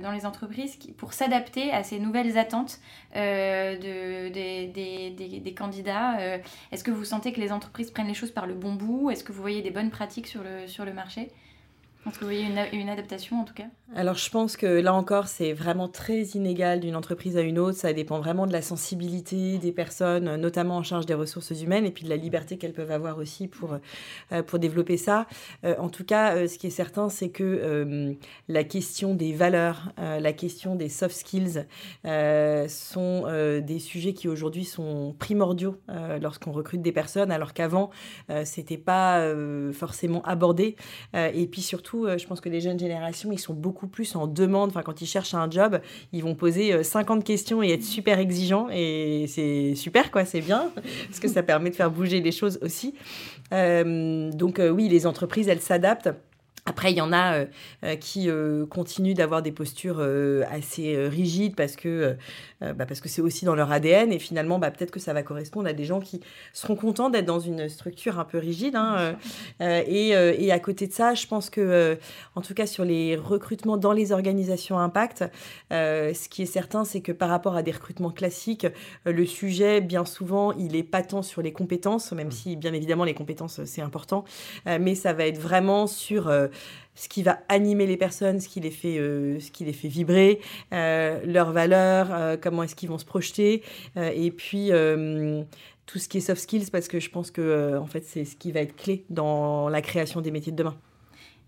[0.03, 2.79] dans les entreprises pour s'adapter à ces nouvelles attentes
[3.15, 6.19] de, des, candidats
[6.73, 9.11] Est-ce que vous sentez que les entreprises prennent les choses par le bon bout?
[9.11, 11.31] Est-ce que vous voyez des bonnes pratiques sur le marché?
[12.17, 15.29] Que vous voyez une, une, adaptation en tout cas Alors je pense que là encore
[15.29, 17.77] c'est vraiment très inégal d'une entreprise à une autre.
[17.77, 21.91] Ça dépend vraiment de la sensibilité des personnes, notamment en charge des ressources humaines et
[21.91, 23.77] puis de la liberté qu'elles peuvent avoir aussi pour,
[24.33, 25.27] euh, pour développer ça.
[25.65, 28.17] Euh, en tout cas, euh, ce qui est certain c'est que
[28.49, 31.67] la question des valeurs, la question des soft skills
[32.05, 35.77] sont des sujets qui aujourd'hui sont primordiaux
[36.21, 37.91] lorsqu'on recrute des personnes alors qu'avant
[38.45, 39.23] c'était pas
[39.73, 40.77] forcément abordé.
[41.15, 44.27] et puis surtout euh, je pense que les jeunes générations, ils sont beaucoup plus en
[44.27, 44.73] demande.
[44.73, 45.81] Quand ils cherchent un job,
[46.13, 48.69] ils vont poser 50 euh, questions et être super exigeants.
[48.73, 50.71] Et c'est super, quoi, c'est bien,
[51.09, 52.95] parce que ça permet de faire bouger les choses aussi.
[53.53, 56.11] Euh, donc oui, les entreprises, elles s'adaptent.
[56.69, 57.47] Après, il y en a
[58.01, 58.29] qui
[58.71, 60.01] continuent d'avoir des postures
[60.51, 62.17] assez rigides parce que
[62.63, 65.13] euh, bah, parce que c'est aussi dans leur ADN et finalement bah, peut-être que ça
[65.13, 66.21] va correspondre à des gens qui
[66.53, 68.75] seront contents d'être dans une structure un peu rigide.
[68.75, 69.13] Hein, euh,
[69.61, 71.97] euh, et, et, à côté de ça, je pense que
[72.35, 75.25] en tout cas sur les recrutements dans les organisations impact,
[75.71, 78.67] ce qui est certain, c'est que par rapport à des recrutements classiques,
[79.05, 82.33] le sujet bien souvent il est pas tant sur les compétences, même mmh.
[82.33, 84.25] si bien évidemment les compétences c'est important,
[84.67, 86.31] mais ça va être vraiment sur
[86.99, 89.87] ce qui va animer les personnes, ce qui les fait, euh, ce qui les fait
[89.89, 90.41] vibrer,
[90.73, 93.63] euh, leurs valeurs, euh, comment est-ce qu'ils vont se projeter,
[93.97, 94.71] et puis
[95.87, 98.37] tout ce qui est soft skills, parce que je pense que en fait c'est ce
[98.37, 100.77] qui va être clé dans la création des métiers de demain.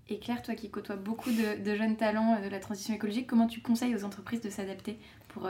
[0.09, 3.46] Et Claire, toi qui côtoies beaucoup de, de jeunes talents de la transition écologique, comment
[3.46, 5.49] tu conseilles aux entreprises de s'adapter pour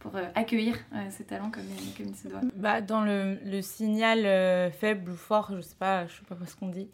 [0.00, 1.62] pour euh, accueillir euh, ces talents comme,
[1.96, 5.76] comme, il se doit bah, Dans le, le signal euh, faible ou fort, je sais
[5.78, 6.88] pas, je sais pas ce qu'on dit,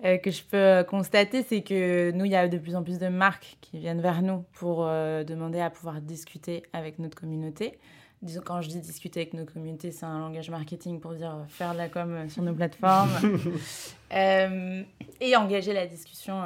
[0.00, 3.08] que je peux constater, c'est que nous, il y a de plus en plus de
[3.08, 7.78] marques qui viennent vers nous pour demander à pouvoir discuter avec notre communauté.
[8.22, 11.72] Disons, quand je dis discuter avec nos communautés, c'est un langage marketing pour dire faire
[11.72, 13.10] de la com sur nos plateformes
[14.12, 16.40] et engager la discussion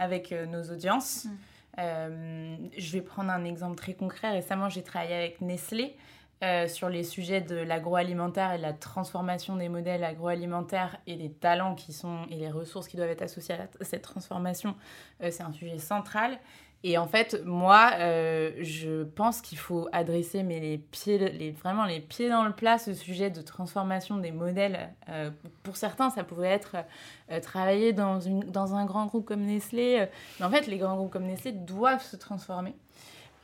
[0.00, 1.28] avec nos audiences.
[1.78, 4.30] Euh, je vais prendre un exemple très concret.
[4.30, 5.96] Récemment, j'ai travaillé avec Nestlé
[6.42, 11.30] euh, sur les sujets de l'agroalimentaire et de la transformation des modèles agroalimentaires et les
[11.30, 14.74] talents qui sont et les ressources qui doivent être associées à cette transformation.
[15.22, 16.38] Euh, c'est un sujet central.
[16.84, 22.00] Et en fait, moi, euh, je pense qu'il faut adresser mais les pieds, vraiment les
[22.00, 24.90] pieds dans le plat ce sujet de transformation des modèles.
[25.08, 25.30] Euh,
[25.62, 26.76] pour certains, ça pouvait être
[27.30, 30.06] euh, travailler dans, une, dans un grand groupe comme Nestlé.
[30.40, 32.74] mais en fait, les grands groupes comme Nestlé doivent se transformer.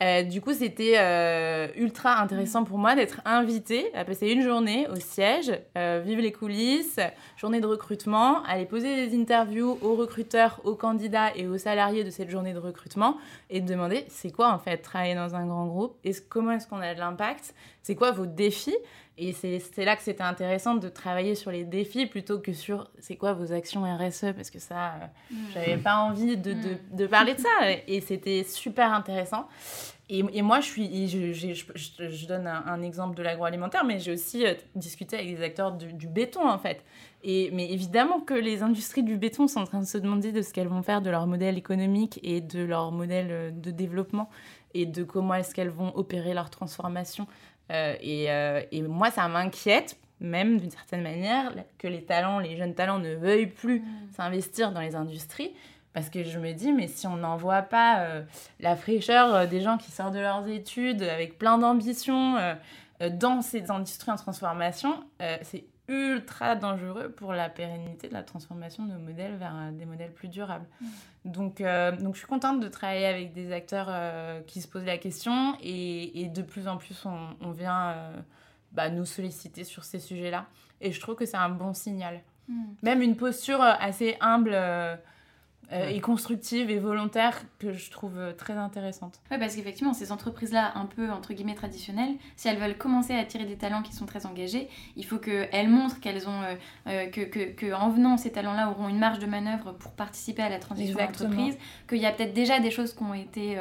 [0.03, 4.87] Euh, du coup, c'était euh, ultra intéressant pour moi d'être invitée à passer une journée
[4.89, 7.01] au siège, euh, vivre les coulisses,
[7.37, 12.11] journée de recrutement, aller poser des interviews aux recruteurs, aux candidats et aux salariés de
[12.11, 13.17] cette journée de recrutement
[13.51, 15.97] et de demander c'est quoi en fait travailler dans un grand groupe?
[16.05, 18.77] Et comment est-ce qu'on a de l'impact, c'est quoi vos défis?
[19.19, 23.17] Et c'est là que c'était intéressant de travailler sur les défis plutôt que sur c'est
[23.17, 25.37] quoi vos actions RSE, parce que ça, mmh.
[25.55, 27.49] j'avais pas envie de, de, de, parler de ça.
[27.89, 29.49] Et c'était super intéressant.
[30.09, 34.13] Et, et, moi, je, suis, je, je, je donne un, exemple de l'agroalimentaire, mais j'ai
[34.13, 36.83] aussi euh, discuté avec des acteurs du, du, béton, en fait.
[37.23, 40.41] Et, mais évidemment que les industries du béton sont en train de se demander de
[40.43, 44.31] ce qu'elles vont faire de leur modèle économique et de leur modèle euh, de développement
[44.75, 47.27] et de comment est-ce qu'elles vont opérer leur transformation
[47.71, 52.75] et, euh, et, moi, ça m'inquiète, même d'une certaine manière, que les talents, les jeunes
[52.75, 53.85] talents ne veuillent plus mm.
[54.17, 55.53] s'investir dans les industries.
[55.95, 58.23] Parce que je me dis, mais si on n'envoie pas euh,
[58.61, 62.37] la fraîcheur des gens qui sortent de leurs études avec plein d'ambition
[63.11, 65.03] dans ces industries en transformation,
[65.43, 69.87] c'est ultra dangereux pour la pérennité de la transformation de nos modèles vers euh, des
[69.87, 70.67] modèles plus durables.
[70.81, 70.87] Mm.
[71.25, 74.85] Donc, euh, donc je suis contente de travailler avec des acteurs euh, qui se posent
[74.85, 77.95] la question et, et de plus en plus on, on vient
[78.73, 80.47] bah, nous solliciter sur ces sujets-là.
[80.81, 82.21] Et je trouve que c'est un bon signal.
[82.49, 82.65] Mm.
[82.83, 84.57] Même une posture assez humble
[85.71, 89.21] euh, et constructive et volontaire que je trouve euh, très intéressante.
[89.31, 93.19] Oui, parce qu'effectivement, ces entreprises-là, un peu entre guillemets traditionnelles, si elles veulent commencer à
[93.19, 96.41] attirer des talents qui sont très engagés, il faut qu'elles montrent qu'elles ont,
[96.87, 100.41] euh, que, que, que, en venant, ces talents-là auront une marge de manœuvre pour participer
[100.41, 103.59] à la transition d'entreprise, qu'il y a peut-être déjà des choses qui ont été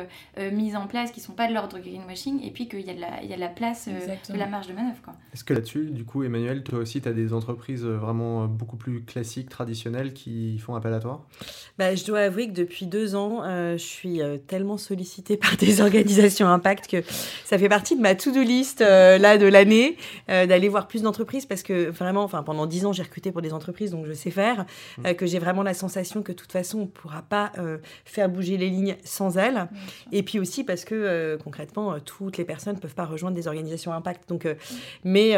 [0.52, 2.94] mises en place qui ne sont pas de l'ordre greenwashing, et puis qu'il y, a
[2.94, 5.02] de la, il y a la place de la marge de manœuvre.
[5.34, 9.04] Est-ce que là-dessus, du coup, Emmanuel, toi aussi, tu as des entreprises vraiment beaucoup plus
[9.04, 11.28] classiques, traditionnelles qui font appel à toi?
[11.78, 15.58] Bah, je dois avouer que depuis deux ans, euh, je suis euh, tellement sollicitée par
[15.58, 17.04] des organisations impact que
[17.44, 21.46] ça fait partie de ma to-do list euh, là de l'année d'aller voir plus d'entreprises
[21.46, 24.32] parce que vraiment, enfin pendant dix ans, j'ai recruté pour des entreprises donc je sais
[24.32, 24.66] faire,
[24.98, 25.14] mmh.
[25.14, 27.52] que j'ai vraiment la sensation que de toute façon, on ne pourra pas
[28.06, 29.68] faire bouger les lignes sans elles.
[30.12, 33.94] Et puis aussi parce que concrètement, toutes les personnes ne peuvent pas rejoindre des organisations
[33.94, 34.30] impact.
[34.30, 34.48] Donc,
[35.04, 35.36] mais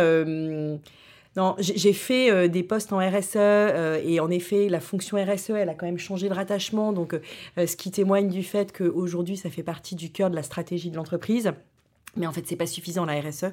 [1.60, 5.70] j'ai fait euh, des postes en RSE euh, et en effet, la fonction RSE, elle
[5.70, 9.50] a quand même changé de rattachement, donc euh, ce qui témoigne du fait qu'aujourd'hui, ça
[9.50, 11.52] fait partie du cœur de la stratégie de l'entreprise.
[12.16, 13.46] Mais en fait, c'est pas suffisant la RSE,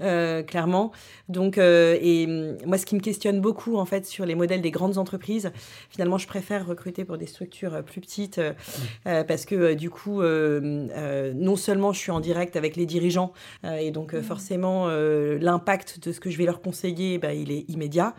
[0.00, 0.92] euh, clairement.
[1.28, 4.60] Donc, euh, et mm, moi, ce qui me questionne beaucoup en fait sur les modèles
[4.60, 5.50] des grandes entreprises,
[5.90, 9.24] finalement, je préfère recruter pour des structures euh, plus petites mmh.
[9.26, 13.32] parce que du coup, non seulement je suis en direct avec les dirigeants
[13.64, 14.22] et donc mmh.
[14.22, 18.14] forcément l'impact de ce que je vais leur conseiller, bah, il est immédiat.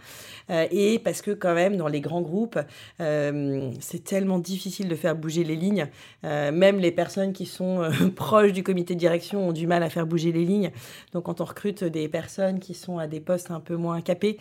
[0.49, 2.59] et parce que quand même, dans les grands groupes,
[2.99, 5.87] c'est tellement difficile de faire bouger les lignes.
[6.23, 10.07] même les personnes qui sont proches du comité de direction ont du mal à faire
[10.07, 10.71] bouger les lignes.
[11.11, 14.37] Donc quand on recrute des personnes qui sont à des postes un peu moins capés,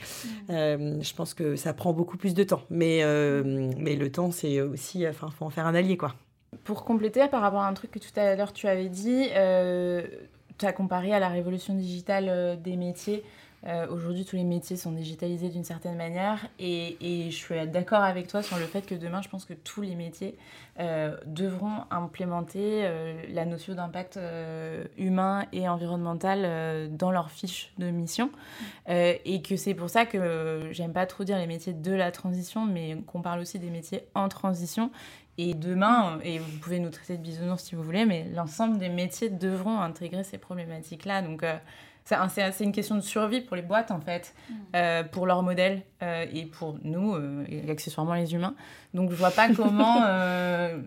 [0.51, 2.63] euh, je pense que ça prend beaucoup plus de temps.
[2.71, 6.15] Mais, euh, mais le temps, c'est aussi, enfin, faut en faire un allié, quoi.
[6.65, 10.03] Pour compléter, par rapport à un truc que tout à l'heure tu avais dit, euh,
[10.59, 13.25] tu as comparé à la révolution digitale des métiers.
[13.65, 16.97] Euh, aujourd'hui, tous les métiers sont digitalisés d'une certaine manière et,
[17.31, 19.95] je suis d'accord avec toi sur le fait que demain, je pense que tous les
[19.95, 20.37] métiers
[20.81, 24.19] euh, devront implémenter euh, la notion d'impact
[24.99, 28.31] humain et environnemental dans leur fiche de mission
[28.89, 32.65] et que c'est pour ça que j'aime pas trop dire les métiers de la transition,
[32.67, 34.91] mais qu'on parle aussi des métiers en transition
[35.39, 38.91] et demain, et vous pouvez nous traiter de bisounours si vous voulez, mais l'ensemble des
[38.91, 41.23] métiers devront intégrer ces problématiques-là.
[41.23, 41.43] Donc,
[42.05, 44.55] c'est une question de survie pour les boîtes, en fait, mm.
[44.77, 48.55] euh, pour leur modèle euh, et pour nous, euh, et accessoirement les humains.
[48.95, 50.03] Donc, je vois pas comment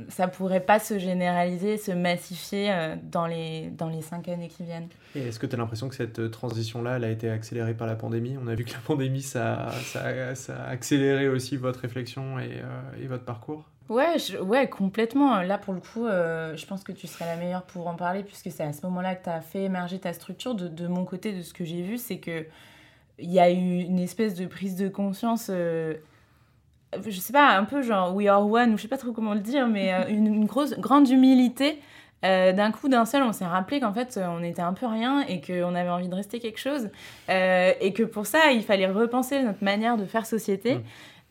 [0.09, 2.71] ça pourrait pas se généraliser, se massifier
[3.03, 4.89] dans, les, dans les cinq années qui viennent.
[5.15, 7.95] Et est-ce que tu as l'impression que cette transition-là, elle a été accélérée par la
[7.95, 8.37] pandémie?
[8.43, 12.61] On a vu que la pandémie, ça, ça, ça a accéléré aussi votre réflexion et,
[13.01, 13.65] et votre parcours?
[13.87, 15.41] Ouais, ouais, complètement.
[15.41, 18.23] Là, pour le coup, euh, je pense que tu serais la meilleure pour en parler,
[18.23, 20.55] puisque c'est à ce moment-là que tu as fait émerger ta structure.
[20.55, 22.45] De, de mon côté, de ce que j'ai vu, c'est que
[23.19, 25.93] il y a eu une espèce de prise de conscience, euh,
[27.05, 29.33] je sais pas, un peu genre We are one, ou je sais pas trop comment
[29.33, 31.79] le dire, mais euh, une, grosse, grande humilité.
[32.23, 35.41] d'un coup, d'un seul, on s'est rappelé qu'en fait, on était un peu rien et
[35.41, 36.89] qu'on avait envie de rester quelque chose.
[37.29, 40.75] et que pour ça, il fallait repenser notre manière de faire société.
[40.75, 40.81] Mmh.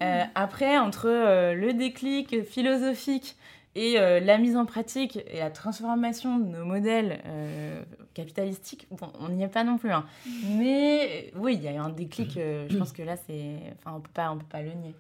[0.03, 3.37] Euh, après, entre euh, le déclic philosophique
[3.75, 7.21] et euh, la mise en pratique et la transformation de nos modèles
[8.15, 9.91] capitalistiques, bon, on n'y est pas non plus.
[9.91, 10.07] Hein.
[10.27, 10.59] Mm.
[10.59, 13.57] Mais oui, il y a eu un déclic, je pense que là, c'est...
[13.79, 14.95] Enfin, on peut pas, on peut pas le nier.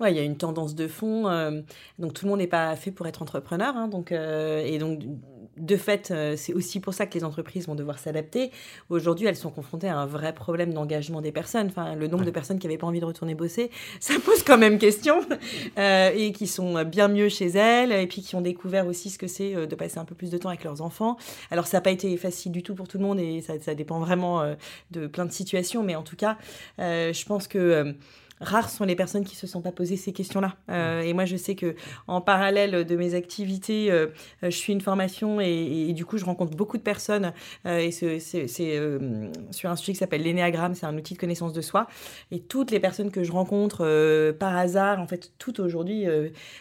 [0.00, 1.24] Ouais, il y a une tendance de fond.
[1.98, 3.76] donc tout le monde n'est pas fait pour être entrepreneur.
[3.76, 5.00] Hein, donc, et donc
[5.58, 8.50] de fait, euh, c'est aussi pour ça que les entreprises vont devoir s'adapter.
[8.90, 11.68] Aujourd'hui, elles sont confrontées à un vrai problème d'engagement des personnes.
[11.68, 14.58] Enfin, le nombre de personnes qui n'avaient pas envie de retourner bosser, ça pose quand
[14.58, 15.20] même question.
[15.78, 19.18] Euh, et qui sont bien mieux chez elles, et puis qui ont découvert aussi ce
[19.18, 21.16] que c'est euh, de passer un peu plus de temps avec leurs enfants.
[21.50, 23.74] Alors, ça n'a pas été facile du tout pour tout le monde, et ça, ça
[23.74, 24.42] dépend vraiment
[24.90, 25.82] de plein de situations.
[25.82, 26.36] Mais en tout cas,
[26.78, 27.94] je pense que
[28.40, 30.56] rares sont les personnes qui se sont pas posées ces questions-là.
[30.70, 31.74] Euh, et moi, je sais que
[32.06, 34.08] en parallèle de mes activités, euh,
[34.42, 37.32] je suis une formation et, du coup, je rencontre beaucoup de personnes.
[37.66, 38.18] Euh, et c'est
[39.50, 41.86] sur un sujet qui s'appelle l'énéagramme, c'est un outil de connaissance de soi.
[42.30, 46.06] Et toutes les personnes que je rencontre par hasard, en fait, toutes aujourd'hui,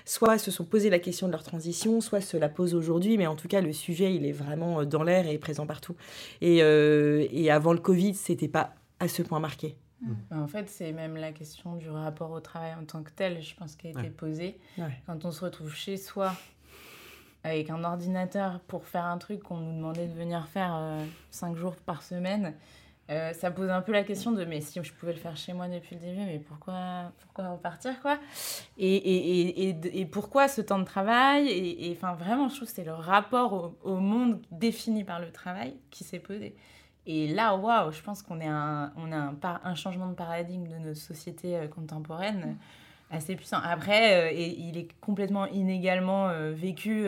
[0.06, 3.18] soit se sont posées la question de leur transition, soit se la posent aujourd'hui.
[3.18, 5.96] Mais en tout cas, le sujet, il est vraiment dans l'air et présent partout.
[6.42, 9.76] Et, et avant le Covid, c'était pas à ce point marqué.
[10.02, 10.14] Mm.
[10.32, 13.56] En fait, c'est même la question du rapport au travail en tant que tel, je
[13.56, 14.60] pense, qui a été posée.
[15.06, 16.34] Quand on se retrouve chez soi
[17.44, 21.56] avec un ordinateur pour faire un truc qu'on nous demandait de venir faire euh, cinq
[21.56, 22.54] jours par semaine,
[23.10, 25.54] euh, ça pose un peu la question de mais si je pouvais le faire chez
[25.54, 28.20] moi depuis le début, mais pourquoi, pourquoi repartir quoi?
[28.78, 31.48] Et, et, et, et, pourquoi ce temps de travail?
[31.48, 35.32] Et enfin, vraiment, je trouve que c'est le rapport au, au monde défini par le
[35.32, 36.54] travail qui s'est posé.
[37.10, 40.68] Et là, waouh, je pense qu'on est un, on a un, un, changement de paradigme
[40.68, 42.58] de notre société euh, contemporaine
[43.10, 43.60] assez puissant.
[43.64, 47.08] Après, euh, et, il est complètement inégalement euh, vécu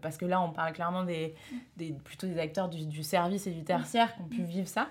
[0.00, 1.34] parce que là, on parle clairement des,
[1.76, 4.86] des plutôt des acteurs du, du, service et du tertiaire qui ont pu vivre ça.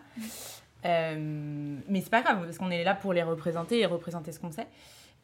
[0.84, 4.52] mais c'est pas grave parce qu'on est là pour les représenter et représenter ce qu'on
[4.52, 4.67] sait.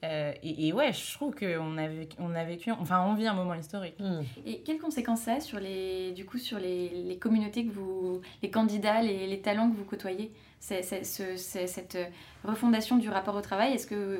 [0.04, 3.54] Et, ouais, je trouve qu'on a, vécu, on a vécu, enfin, on vit un moment
[3.54, 4.00] historique.
[4.00, 4.22] Hmm.
[4.46, 8.22] Et quelles conséquences ça a sur les, du coup, sur les, les communautés que vous,
[8.42, 10.32] les candidats, les, les talents que vous côtoyez?
[10.60, 11.98] C'est, cette
[12.44, 14.20] refondation du rapport au travail, est-ce que,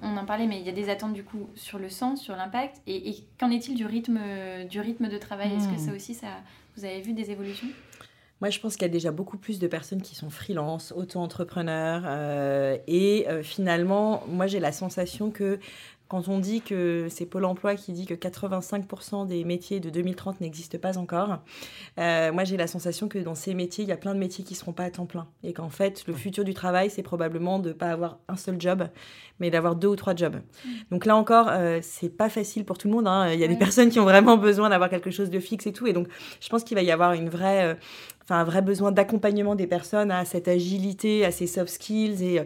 [0.00, 2.34] on en parlait, mais il y a des attentes du coup sur le sens, sur
[2.34, 4.18] l'impact, et, qu'en est-il du rythme,
[4.70, 5.54] du rythme de travail?
[5.54, 5.86] Est-ce que hmm.
[5.86, 6.28] ça aussi, ça,
[6.76, 7.68] vous avez vu des évolutions?
[8.42, 12.02] Moi, je pense qu'il y a déjà beaucoup plus de personnes qui sont freelance, auto-entrepreneurs.
[12.06, 15.60] Euh, et euh, finalement, moi, j'ai la sensation que
[16.08, 20.42] quand on dit que c'est Pôle emploi qui dit que 85% des métiers de 2030
[20.42, 21.38] n'existent pas encore,
[21.98, 24.44] euh, moi j'ai la sensation que dans ces métiers, il y a plein de métiers
[24.44, 25.26] qui ne seront pas à temps plein.
[25.42, 28.60] Et qu'en fait, le futur du travail, c'est probablement de ne pas avoir un seul
[28.60, 28.88] job,
[29.40, 30.36] mais d'avoir deux ou trois jobs.
[30.36, 30.68] Mm.
[30.90, 33.08] Donc là encore, euh, c'est pas facile pour tout le monde.
[33.08, 33.32] Hein.
[33.32, 35.72] Il y a des personnes qui ont vraiment besoin d'avoir quelque chose de fixe et
[35.72, 35.86] tout.
[35.86, 36.08] Et donc,
[36.40, 37.72] je pense qu'il va y avoir une vraie.
[37.72, 37.74] Euh,
[38.24, 42.22] enfin un vrai besoin d'accompagnement des personnes à cette agilité, à ces soft skills.
[42.22, 42.40] Et,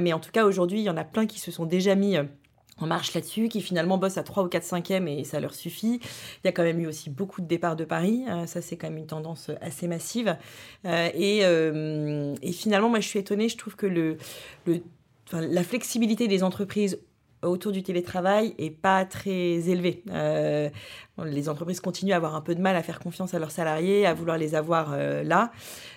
[0.00, 2.16] mais en tout cas, aujourd'hui, il y en a plein qui se sont déjà mis
[2.78, 6.00] en marche là-dessus, qui finalement bossent à 3 ou 4 5e et ça leur suffit.
[6.02, 8.76] Il y a quand même eu aussi beaucoup de départs de Paris, euh, ça c'est
[8.76, 10.36] quand même une tendance assez massive.
[10.86, 14.16] Euh, et, euh, et, finalement, moi je suis étonnée, je trouve que le
[15.32, 16.98] la flexibilité des entreprises
[17.42, 20.02] autour du télétravail est pas très élevé.
[20.10, 20.68] Euh,
[21.24, 24.06] les entreprises continuent à avoir un peu de mal à faire confiance à leurs salariés,
[24.06, 25.52] à vouloir les avoir euh, là.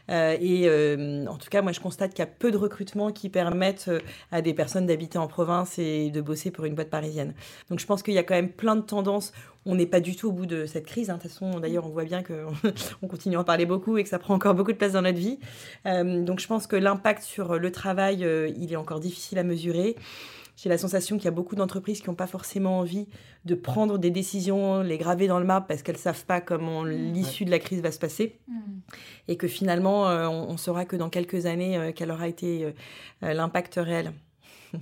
[0.10, 3.30] Euh, et en tout cas, moi, je constate qu'il y a peu de recrutements qui
[3.30, 3.90] permettent
[4.32, 7.34] à des personnes d'habiter en province et de bosser pour une boîte parisienne.
[7.70, 9.32] Donc, je pense qu'il y a quand même plein de tendances.
[9.68, 11.10] On n'est pas du tout au bout de cette crise.
[11.10, 11.18] Hein.
[11.18, 14.10] De toute façon, d'ailleurs, on voit bien qu'on continue à en parler beaucoup et que
[14.10, 15.40] ça prend encore beaucoup de place dans notre vie.
[15.86, 18.28] donc, je pense que l'impact sur le travail,
[18.58, 19.96] il est encore difficile à mesurer
[20.56, 23.08] j'ai la sensation qu'il y a beaucoup d'entreprises qui n'ont pas forcément envie
[23.44, 26.84] de prendre des décisions, les graver dans le marbre parce qu'elles ne savent pas comment
[26.84, 26.90] mmh.
[26.90, 28.40] l'issue de la crise va se passer.
[28.48, 28.54] Mmh.
[29.28, 32.74] Et que finalement, euh, on, saura que dans quelques années, euh, quel aura été
[33.24, 34.14] euh, l'impact réel.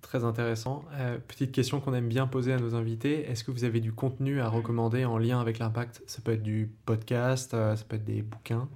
[0.00, 0.84] Très intéressant.
[1.28, 3.28] petite question qu'on aime bien poser à nos invités.
[3.28, 6.02] Est-ce que vous avez du contenu à recommander en lien avec l'impact?
[6.06, 8.68] Ça peut être du podcast, ça peut être des bouquins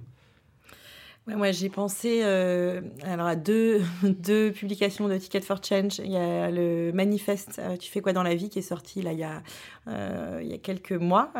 [1.27, 5.99] moi, j'ai pensé euh, alors à deux, deux publications de Ticket for Change.
[5.99, 9.03] Il y a le manifeste euh, Tu fais quoi dans la vie qui est sorti
[9.03, 9.43] là, il, y a,
[9.87, 11.31] euh, il y a quelques mois,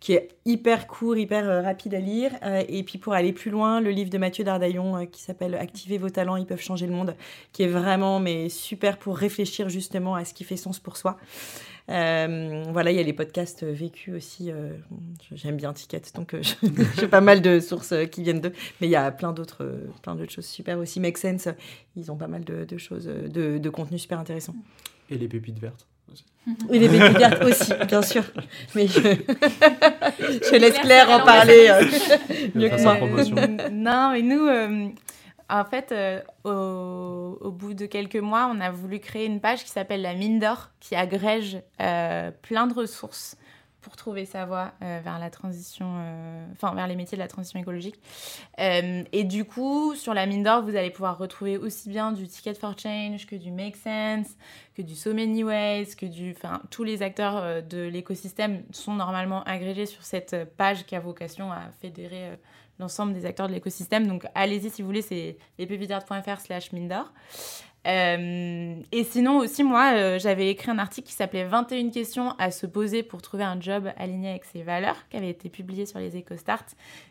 [0.00, 2.32] qui est hyper court, hyper rapide à lire.
[2.68, 6.10] et puis pour aller plus loin, le livre de Mathieu Dardaillon qui s'appelle Activez vos
[6.10, 7.14] talents, ils peuvent changer le monde,
[7.52, 11.16] qui est vraiment mais super pour réfléchir justement à ce qui fait sens pour soi.
[11.90, 14.50] Euh, voilà, il y a les podcasts vécus aussi.
[14.50, 14.70] Euh,
[15.32, 16.42] j'aime bien Ticket, donc euh,
[16.98, 18.52] j'ai pas mal de sources qui viennent d'eux.
[18.80, 19.68] Mais il y a plein d'autres,
[20.02, 21.00] plein d'autres choses super aussi.
[21.00, 21.48] Make Sense,
[21.96, 24.54] ils ont pas mal de, choses, de, de contenu super intéressant.
[25.10, 25.86] Et les pépites vertes.
[26.72, 28.24] Et les pépites vertes aussi, bien sûr.
[28.74, 31.70] Mais je, je laisse Claire en parler
[32.54, 33.70] mieux que moi.
[33.70, 34.92] Non, mais nous,
[35.50, 39.70] en fait, euh, au, bout de quelques mois, on a voulu créer une page qui
[39.70, 43.36] s'appelle la mine d'or, qui agrège euh, plein de ressources
[43.80, 45.86] pour trouver sa voie euh, vers la transition,
[46.52, 47.98] enfin vers les métiers de la transition écologique.
[48.58, 52.54] et du coup, sur la mine d'or, vous allez pouvoir retrouver aussi bien du Ticket
[52.54, 54.36] for Change que du Make Sense,
[54.76, 59.42] que du So Many Ways, que du, enfin tous les acteurs de l'écosystème sont normalement
[59.44, 62.36] agrégés sur cette page qui a vocation à fédérer
[62.80, 64.06] l'ensemble des acteurs de l'écosystème.
[64.06, 67.12] Donc allez-y si vous voulez, c'est lespepitards.fr slash mindor.
[67.86, 72.50] Euh, et sinon aussi, moi, euh, j'avais écrit un article qui s'appelait 21 questions à
[72.50, 75.98] se poser pour trouver un job aligné avec ses valeurs, qui avait été publié sur
[75.98, 76.64] les EcoStart,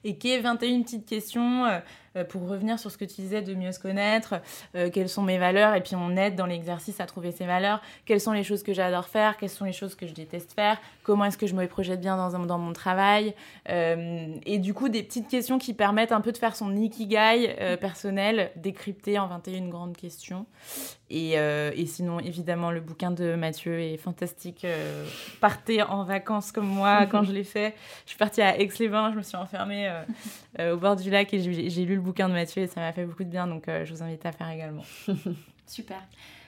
[0.04, 1.80] et qui est 21 petites questions euh,
[2.24, 4.36] pour revenir sur ce que tu disais de mieux se connaître,
[4.76, 7.82] euh, quelles sont mes valeurs, et puis on aide dans l'exercice à trouver ses valeurs,
[8.06, 10.78] quelles sont les choses que j'adore faire, quelles sont les choses que je déteste faire,
[11.04, 13.34] comment est-ce que je me projette bien dans, dans mon travail,
[13.70, 17.56] euh, et du coup des petites questions qui permettent un peu de faire son ikigai
[17.80, 20.46] personnel, décrypté en 21 grandes questions.
[21.12, 24.66] Et, et, sinon, évidemment, le bouquin de Mathieu est fantastique.
[25.42, 27.74] partez en vacances comme moi quand je l'ai fait.
[28.06, 29.92] Je suis partie à Aix-les-Bains, je me suis enfermée
[30.60, 33.06] au bord du lac et j'ai lu le bouquin de Mathieu et ça m'a fait
[33.06, 34.84] beaucoup de bien, donc euh, je vous invite à faire également.
[35.66, 36.02] Super.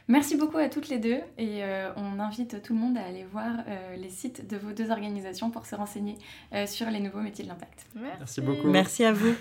[0.07, 3.23] Merci beaucoup à toutes les deux et euh, on invite tout le monde à aller
[3.23, 6.17] voir euh, les sites de vos deux organisations pour se renseigner
[6.65, 7.85] sur les nouveaux métiers de l'impact.
[7.95, 8.67] Merci beaucoup.
[8.67, 9.35] Merci à vous.